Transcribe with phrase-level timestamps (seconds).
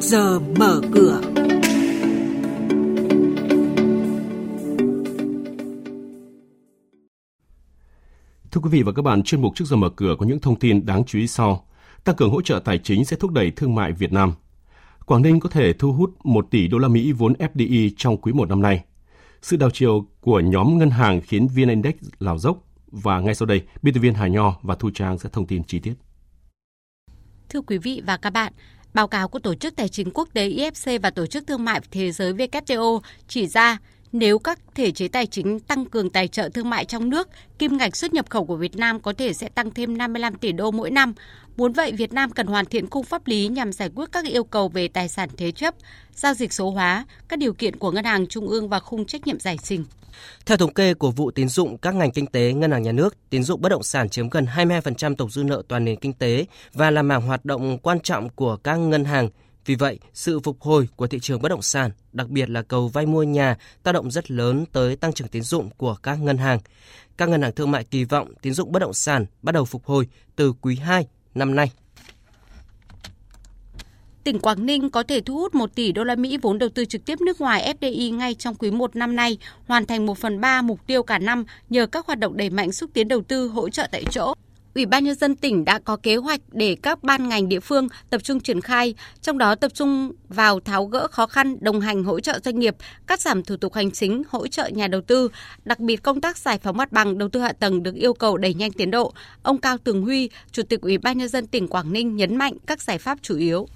[0.00, 1.20] trước giờ mở cửa.
[8.50, 10.58] Thưa quý vị và các bạn, chuyên mục trước giờ mở cửa có những thông
[10.58, 11.66] tin đáng chú ý sau.
[12.04, 14.32] Tăng cường hỗ trợ tài chính sẽ thúc đẩy thương mại Việt Nam.
[15.06, 18.32] Quảng Ninh có thể thu hút 1 tỷ đô la Mỹ vốn FDI trong quý
[18.32, 18.84] 1 năm nay.
[19.42, 23.46] Sự đảo chiều của nhóm ngân hàng khiến VN Index lao dốc và ngay sau
[23.46, 25.94] đây, biên tập viên Hà Nho và Thu Trang sẽ thông tin chi tiết.
[27.48, 28.52] Thưa quý vị và các bạn,
[28.94, 31.80] báo cáo của Tổ chức Tài chính Quốc tế IFC và Tổ chức Thương mại
[31.90, 33.78] Thế giới WTO chỉ ra
[34.12, 37.76] nếu các thể chế tài chính tăng cường tài trợ thương mại trong nước, kim
[37.76, 40.70] ngạch xuất nhập khẩu của Việt Nam có thể sẽ tăng thêm 55 tỷ đô
[40.70, 41.14] mỗi năm.
[41.56, 44.44] Muốn vậy, Việt Nam cần hoàn thiện khung pháp lý nhằm giải quyết các yêu
[44.44, 45.74] cầu về tài sản thế chấp,
[46.14, 49.26] giao dịch số hóa, các điều kiện của ngân hàng trung ương và khung trách
[49.26, 49.84] nhiệm giải trình.
[50.46, 53.16] Theo thống kê của vụ tín dụng các ngành kinh tế ngân hàng nhà nước,
[53.30, 56.46] tín dụng bất động sản chiếm gần 22% tổng dư nợ toàn nền kinh tế
[56.72, 59.28] và là mảng hoạt động quan trọng của các ngân hàng.
[59.64, 62.88] Vì vậy, sự phục hồi của thị trường bất động sản, đặc biệt là cầu
[62.88, 66.38] vay mua nhà, tác động rất lớn tới tăng trưởng tín dụng của các ngân
[66.38, 66.58] hàng.
[67.16, 69.84] Các ngân hàng thương mại kỳ vọng tín dụng bất động sản bắt đầu phục
[69.84, 71.70] hồi từ quý 2 năm nay
[74.28, 76.84] tỉnh Quảng Ninh có thể thu hút 1 tỷ đô la Mỹ vốn đầu tư
[76.84, 80.40] trực tiếp nước ngoài FDI ngay trong quý 1 năm nay, hoàn thành 1 phần
[80.40, 83.48] 3 mục tiêu cả năm nhờ các hoạt động đẩy mạnh xúc tiến đầu tư
[83.48, 84.34] hỗ trợ tại chỗ.
[84.78, 87.88] Ủy ban nhân dân tỉnh đã có kế hoạch để các ban ngành địa phương
[88.10, 92.04] tập trung triển khai, trong đó tập trung vào tháo gỡ khó khăn, đồng hành
[92.04, 92.76] hỗ trợ doanh nghiệp,
[93.06, 95.28] cắt giảm thủ tục hành chính, hỗ trợ nhà đầu tư,
[95.64, 98.36] đặc biệt công tác giải phóng mặt bằng, đầu tư hạ tầng được yêu cầu
[98.36, 99.12] đẩy nhanh tiến độ.
[99.42, 102.52] Ông Cao Tường Huy, Chủ tịch Ủy ban nhân dân tỉnh Quảng Ninh nhấn mạnh
[102.66, 103.68] các giải pháp chủ yếu.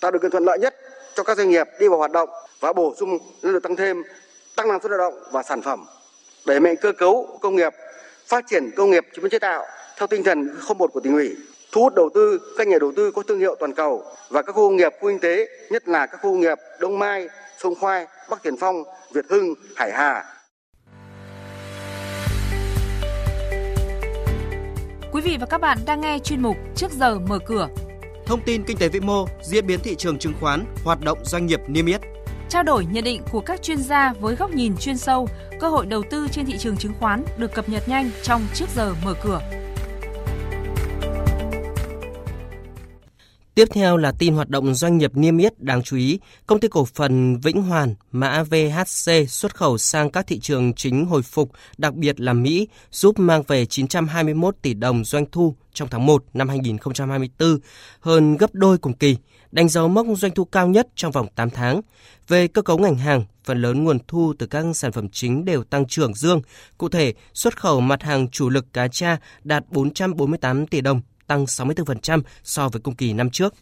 [0.00, 0.74] Tạo điều kiện thuận lợi nhất
[1.16, 2.28] cho các doanh nghiệp đi vào hoạt động
[2.60, 4.02] và bổ sung năng lực tăng thêm,
[4.56, 5.84] tăng năng suất lao động và sản phẩm,
[6.46, 7.72] đẩy mạnh cơ cấu công nghiệp,
[8.26, 9.64] phát triển công nghiệp chế biến chế tạo
[10.00, 10.48] theo tinh thần
[10.78, 11.36] 01 của tỉnh ủy,
[11.72, 14.52] thu hút đầu tư các nhà đầu tư có thương hiệu toàn cầu và các
[14.52, 17.74] khu công nghiệp, khu kinh tế, nhất là các khu công nghiệp Đông Mai, Sông
[17.80, 18.76] Khoai, Bắc Tiền Phong,
[19.12, 20.24] Việt Hưng, Hải Hà.
[25.12, 27.68] Quý vị và các bạn đang nghe chuyên mục Trước giờ mở cửa
[28.26, 31.46] thông tin kinh tế vĩ mô, diễn biến thị trường chứng khoán, hoạt động doanh
[31.46, 32.00] nghiệp niêm yết.
[32.48, 35.28] Trao đổi nhận định của các chuyên gia với góc nhìn chuyên sâu,
[35.60, 38.66] cơ hội đầu tư trên thị trường chứng khoán được cập nhật nhanh trong trước
[38.76, 39.40] giờ mở cửa.
[43.54, 46.18] Tiếp theo là tin hoạt động doanh nghiệp niêm yết đáng chú ý.
[46.46, 51.06] Công ty cổ phần Vĩnh Hoàn, mã VHC xuất khẩu sang các thị trường chính
[51.06, 55.88] hồi phục, đặc biệt là Mỹ, giúp mang về 921 tỷ đồng doanh thu trong
[55.90, 57.58] tháng 1 năm 2024,
[58.00, 59.16] hơn gấp đôi cùng kỳ,
[59.52, 61.80] đánh dấu mốc doanh thu cao nhất trong vòng 8 tháng.
[62.28, 65.64] Về cơ cấu ngành hàng, phần lớn nguồn thu từ các sản phẩm chính đều
[65.64, 66.42] tăng trưởng dương.
[66.78, 71.44] Cụ thể, xuất khẩu mặt hàng chủ lực cá tra đạt 448 tỷ đồng, tăng
[71.44, 73.54] 64% so với cùng kỳ năm trước.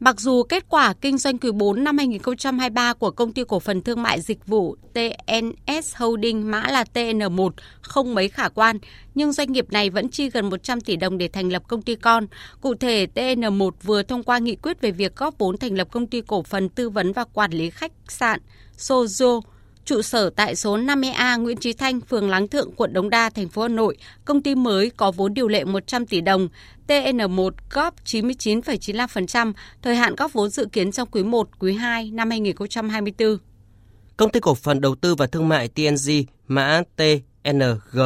[0.00, 3.82] Mặc dù kết quả kinh doanh quý 4 năm 2023 của công ty cổ phần
[3.82, 7.50] thương mại dịch vụ TNS Holding mã là TN1
[7.80, 8.78] không mấy khả quan,
[9.14, 11.94] nhưng doanh nghiệp này vẫn chi gần 100 tỷ đồng để thành lập công ty
[11.94, 12.26] con.
[12.60, 16.06] Cụ thể, TN1 vừa thông qua nghị quyết về việc góp vốn thành lập công
[16.06, 18.40] ty cổ phần tư vấn và quản lý khách sạn
[18.78, 19.40] Sozo
[19.88, 23.48] trụ sở tại số 50A Nguyễn Chí Thanh, phường Láng Thượng, quận Đống Đa, thành
[23.48, 23.96] phố Hà Nội.
[24.24, 26.48] Công ty mới có vốn điều lệ 100 tỷ đồng,
[26.88, 32.30] TN1 góp 99,95%, thời hạn góp vốn dự kiến trong quý 1, quý 2 năm
[32.30, 33.38] 2024.
[34.16, 36.10] Công ty cổ phần đầu tư và thương mại TNG
[36.48, 37.98] mã TNG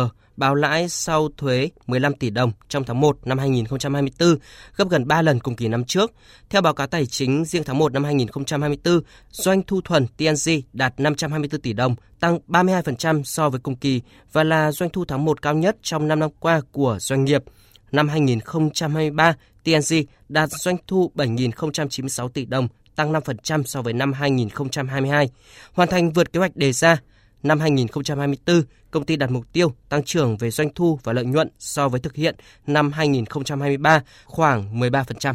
[0.42, 4.36] báo lãi sau thuế 15 tỷ đồng trong tháng 1 năm 2024,
[4.76, 6.12] gấp gần 3 lần cùng kỳ năm trước.
[6.50, 11.00] Theo báo cáo tài chính, riêng tháng 1 năm 2024, doanh thu thuần TNG đạt
[11.00, 14.00] 524 tỷ đồng, tăng 32% so với cùng kỳ
[14.32, 17.44] và là doanh thu tháng 1 cao nhất trong 5 năm qua của doanh nghiệp.
[17.92, 19.96] Năm 2023, TNG
[20.28, 25.30] đạt doanh thu 7.096 tỷ đồng, tăng 5% so với năm 2022,
[25.72, 26.98] hoàn thành vượt kế hoạch đề ra.
[27.42, 31.48] Năm 2024, công ty đặt mục tiêu tăng trưởng về doanh thu và lợi nhuận
[31.58, 32.36] so với thực hiện
[32.66, 35.34] năm 2023 khoảng 13%.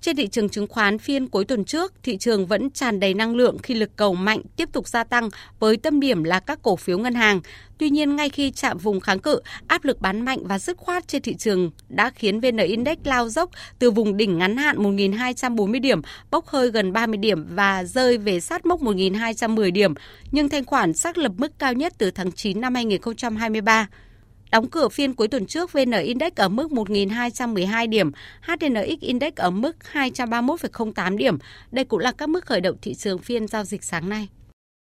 [0.00, 3.36] Trên thị trường chứng khoán phiên cuối tuần trước, thị trường vẫn tràn đầy năng
[3.36, 5.28] lượng khi lực cầu mạnh tiếp tục gia tăng
[5.58, 7.40] với tâm điểm là các cổ phiếu ngân hàng.
[7.78, 11.08] Tuy nhiên, ngay khi chạm vùng kháng cự, áp lực bán mạnh và dứt khoát
[11.08, 15.80] trên thị trường đã khiến VN Index lao dốc từ vùng đỉnh ngắn hạn 1.240
[15.80, 19.94] điểm, bốc hơi gần 30 điểm và rơi về sát mốc 1.210 điểm,
[20.30, 23.88] nhưng thanh khoản xác lập mức cao nhất từ tháng 9 năm 2023.
[24.50, 28.12] Đóng cửa phiên cuối tuần trước, VN Index ở mức 1.212 điểm,
[28.42, 31.38] HNX Index ở mức 231,08 điểm.
[31.70, 34.28] Đây cũng là các mức khởi động thị trường phiên giao dịch sáng nay.